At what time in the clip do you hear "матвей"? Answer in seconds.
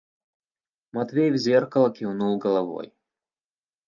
0.93-1.29